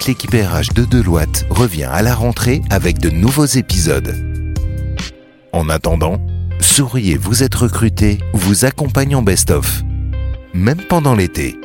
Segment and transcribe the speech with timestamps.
[0.00, 4.16] que l'équipe RH de Deloitte revient à la rentrée avec de nouveaux épisodes.
[5.52, 6.18] En attendant,
[6.60, 9.82] souriez, vous êtes recruté, vous accompagnons Best-of.
[10.54, 11.56] Même pendant l'été.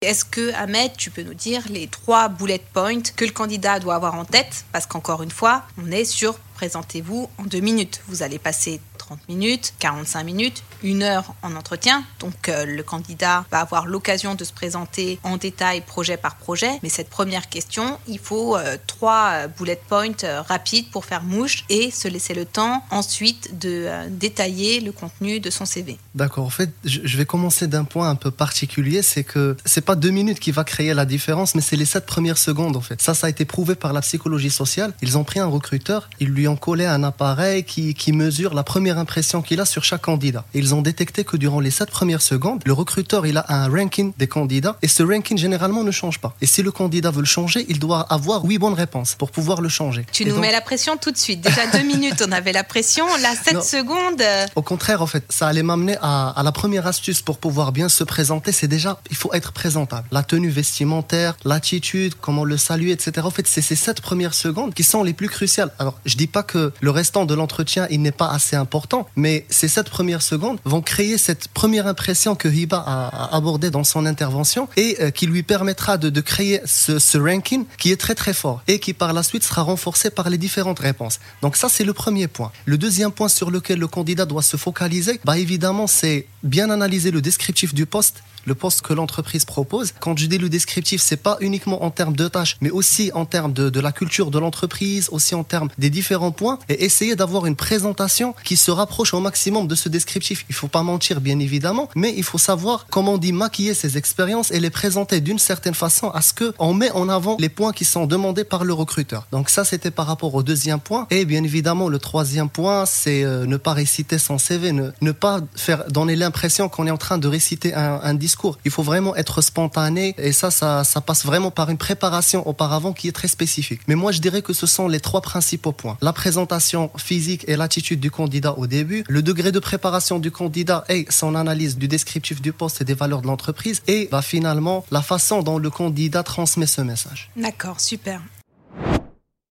[0.00, 3.96] Est-ce que, Ahmed, tu peux nous dire les trois bullet points que le candidat doit
[3.96, 4.64] avoir en tête?
[4.72, 8.02] Parce qu'encore une fois, on est sur présentez-vous en deux minutes.
[8.08, 12.04] Vous allez passer 30 minutes, 45 minutes, une heure en entretien.
[12.18, 16.78] Donc euh, le candidat va avoir l'occasion de se présenter en détail projet par projet.
[16.82, 21.64] Mais cette première question, il faut euh, trois euh, bullet points rapides pour faire mouche
[21.70, 25.96] et se laisser le temps ensuite de détailler le contenu de son CV.
[26.14, 26.44] D'accord.
[26.44, 30.10] En fait, je vais commencer d'un point un peu particulier, c'est que c'est pas deux
[30.10, 33.00] minutes qui va créer la différence, mais c'est les sept premières secondes en fait.
[33.00, 34.92] Ça, ça a été prouvé par la psychologie sociale.
[35.00, 38.62] Ils ont pris un recruteur, ils lui ont collé un appareil qui, qui mesure la
[38.62, 40.44] première impression qu'il a sur chaque candidat.
[40.54, 44.12] ils ont détecté que durant les 7 premières secondes, le recruteur il a un ranking
[44.18, 46.34] des candidats et ce ranking généralement ne change pas.
[46.40, 49.60] Et si le candidat veut le changer, il doit avoir 8 bonnes réponses pour pouvoir
[49.60, 50.06] le changer.
[50.12, 51.40] Tu nous mets la pression tout de suite.
[51.40, 53.06] Déjà 2 minutes, on avait la pression.
[53.22, 54.20] Là, 7 secondes.
[54.20, 57.72] Euh, Au contraire, en fait, ça allait m'amener à, à, la première astuce pour pouvoir
[57.72, 58.52] bien se présenter.
[58.52, 60.06] C'est déjà, il faut être présentable.
[60.10, 63.26] La tenue vestimentaire, l'attitude, comment le saluer, etc.
[63.26, 65.70] En fait, c'est ces 7 premières secondes qui sont les plus cruciales.
[65.78, 68.79] Alors, je dis pas que le restant de l'entretien, il n'est pas assez important,
[69.16, 73.84] mais ces sept premières secondes vont créer cette première impression que Hiba a, abordée dans
[73.84, 78.32] son intervention et euh, qui lui permettra de, créer ce, ranking qui est très très
[78.32, 81.20] fort et qui par la suite sera renforcé par les différentes réponses.
[81.42, 82.52] Donc ça, c'est le premier point.
[82.64, 87.10] Le deuxième point sur lequel le candidat doit se focaliser, bah évidemment, c'est bien analyser
[87.10, 89.92] le descriptif du poste le poste que l'entreprise propose.
[89.98, 93.24] Quand je dis le descriptif, c'est pas uniquement en termes de tâches, mais aussi en
[93.24, 97.46] termes de, la culture de l'entreprise, aussi en termes des différents points, et essayer d'avoir
[97.46, 100.44] une présentation qui se rapproche au maximum de ce descriptif.
[100.48, 103.96] Il faut pas mentir, bien évidemment, mais il faut savoir comment on dit maquiller ses
[103.96, 107.48] expériences et les présenter d'une certaine façon à ce que on met en avant les
[107.48, 109.26] points qui sont demandés par le recruteur.
[109.32, 111.06] Donc ça, c'était par rapport au deuxième point.
[111.10, 115.40] Et bien évidemment, le troisième point, c'est euh, ne pas réciter son CV, ne, pas
[115.56, 119.40] faire donner l'impression qu'on est en train de réciter un, discours il faut vraiment être
[119.40, 123.80] spontané et ça, ça, ça passe vraiment par une préparation auparavant qui est très spécifique.
[123.88, 125.96] Mais moi, je dirais que ce sont les trois principaux points.
[126.00, 130.84] La présentation physique et l'attitude du candidat au début, le degré de préparation du candidat
[130.88, 134.84] et son analyse du descriptif du poste et des valeurs de l'entreprise et bah, finalement
[134.92, 137.30] la façon dont le candidat transmet ce message.
[137.36, 138.20] D'accord, super.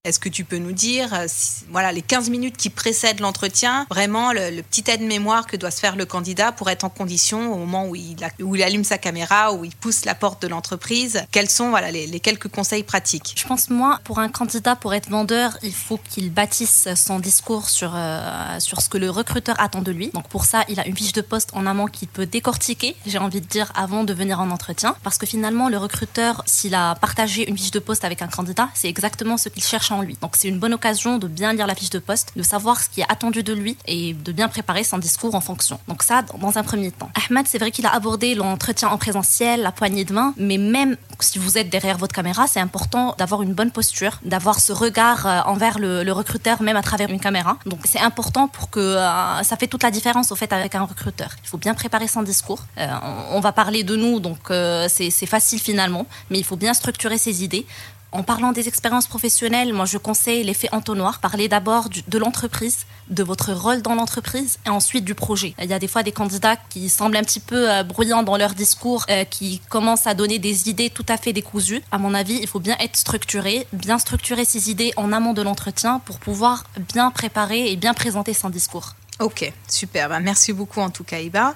[0.06, 1.28] Est-ce que tu peux nous dire, euh,
[1.72, 5.98] voilà, les 15 minutes qui précèdent l'entretien, vraiment le, petit aide-mémoire que doit se faire
[5.98, 9.52] le candidat pour être en condition au moment où il, où il allume sa caméra,
[9.52, 11.22] où il pousse la porte de l'entreprise?
[11.34, 13.34] Quels sont voilà, les, quelques conseils pratiques?
[13.36, 17.68] Je pense, moi, pour un candidat, pour être vendeur, il faut qu'il bâtisse son discours
[17.68, 20.12] sur, euh, sur ce que le recruteur attend de lui.
[20.14, 23.18] Donc pour ça, il a une fiche de poste en amont qu'il peut décortiquer, j'ai
[23.18, 24.96] envie de dire, avant de venir en entretien.
[25.04, 28.70] Parce que finalement, le recruteur, s'il a partagé une fiche de poste avec un candidat,
[28.74, 30.18] c'est exactement ce qu'il cherche en lui.
[30.22, 32.90] Donc c'est une bonne occasion de bien lire la fiche de poste, de savoir ce
[32.90, 35.80] qui est attendu de lui et de bien préparer son discours en fonction.
[35.88, 37.10] Donc ça, dans un premier temps.
[37.28, 40.98] Ahmed, c'est vrai qu'il a abordé l'entretien en présentiel, la poignée de main, mais même
[41.20, 45.26] si vous êtes derrière votre caméra, c'est important d'avoir une bonne posture, d'avoir ce regard
[45.26, 47.58] euh, envers le, recruteur, même à travers une caméra.
[47.66, 50.84] Donc c'est important pour que euh, ça fait toute la différence au fait avec un
[50.84, 51.30] recruteur.
[51.44, 52.66] Il faut bien préparer son discours.
[52.78, 52.88] Euh,
[53.32, 54.52] on, va parler de nous, donc
[54.88, 57.66] c'est facile finalement, mais il faut bien structurer ses idées.
[58.12, 61.20] En parlant des expériences professionnelles, moi je conseille l'effet entonnoir.
[61.20, 65.54] Parlez d'abord de l'entreprise, de votre rôle dans l'entreprise et ensuite du projet.
[65.62, 68.36] Il y a des fois des candidats qui semblent un petit peu euh, bruyants dans
[68.36, 71.84] leur discours, euh, qui commencent à donner des idées tout à fait décousues.
[71.92, 75.44] À mon avis, il faut bien être structuré, bien structurer ses idées en amont de
[75.44, 78.96] l'entretien pour pouvoir bien préparer et bien présenter son discours.
[79.20, 80.10] Ok, super.
[80.10, 81.54] Bah, merci beaucoup en tout cas, Iba.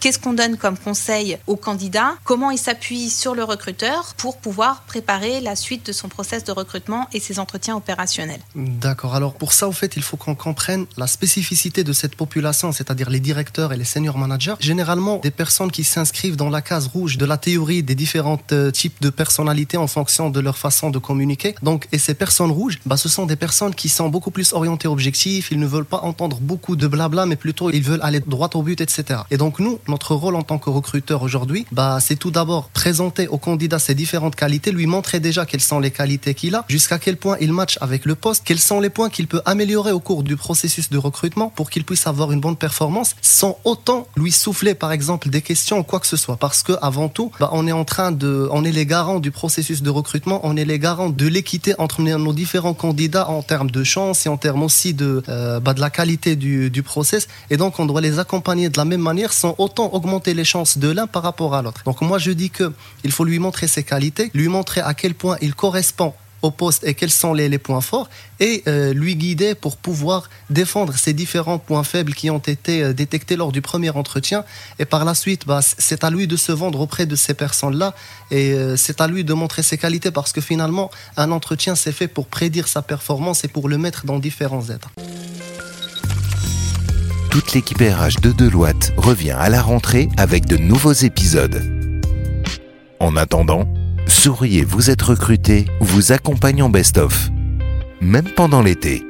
[0.00, 2.14] Qu'est-ce qu'on donne comme conseil au candidat?
[2.24, 6.52] Comment il s'appuie sur le recruteur pour pouvoir préparer la suite de son process de
[6.52, 8.40] recrutement et ses entretiens opérationnels?
[8.54, 9.14] D'accord.
[9.14, 13.10] Alors pour ça, au fait, il faut qu'on comprenne la spécificité de cette population, c'est-à-dire
[13.10, 14.54] les directeurs et les senior managers.
[14.58, 18.70] Généralement, des personnes qui s'inscrivent dans la case rouge de la théorie des différents euh,
[18.70, 21.54] types de personnalités en fonction de leur façon de communiquer.
[21.62, 24.88] Donc, et ces personnes rouges, bah, ce sont des personnes qui sont beaucoup plus orientées
[24.88, 25.50] objectifs.
[25.50, 28.62] Ils ne veulent pas entendre beaucoup de blabla, mais plutôt ils veulent aller droit au
[28.62, 29.20] but, etc.
[29.30, 33.28] Et donc nous, notre rôle en tant que recruteur aujourd'hui, bah, c'est tout d'abord présenter
[33.28, 36.98] au candidat ses différentes qualités, lui montrer déjà quelles sont les qualités qu'il a, jusqu'à
[36.98, 40.00] quel point il match avec le poste, quels sont les points qu'il peut améliorer au
[40.00, 44.32] cours du processus de recrutement pour qu'il puisse avoir une bonne performance, sans autant lui
[44.32, 46.36] souffler par exemple des questions ou quoi que ce soit.
[46.36, 49.30] Parce que avant tout, bah, on est en train de, on est les garants du
[49.30, 53.70] processus de recrutement, on est les garants de l'équité entre nos différents candidats en termes
[53.70, 57.26] de chance et en termes aussi de, euh, bah, de la qualité du, du process.
[57.50, 60.78] Et donc on doit les accompagner de la même manière sans autant augmenter les chances
[60.78, 61.82] de l'un par rapport à l'autre.
[61.84, 62.72] Donc moi je dis que
[63.04, 66.84] il faut lui montrer ses qualités, lui montrer à quel point il correspond au poste
[66.84, 71.58] et quels sont les, points forts et euh, lui guider pour pouvoir défendre ces différents
[71.58, 74.44] points faibles qui ont été euh, détectés lors du premier entretien.
[74.78, 77.94] Et par la suite, bah, c'est à lui de se vendre auprès de ces personnes-là
[78.30, 81.92] et euh, c'est à lui de montrer ses qualités parce que finalement, un entretien, c'est
[81.92, 84.90] fait pour prédire sa performance et pour le mettre dans différents états.
[87.30, 91.62] Toute l'équipe de Deloitte revient à la rentrée avec de nouveaux épisodes.
[92.98, 93.72] En attendant,
[94.08, 97.30] Souriez, vous êtes recruté, vous accompagnons Best of.
[98.00, 99.04] Même pendant l'été.